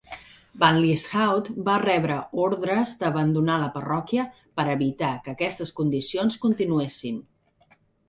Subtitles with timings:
[0.61, 2.15] Van Lieshout va rebre
[2.47, 7.25] ordres d'abandonar la parròquia per evitar que aquestes condicions continuessin.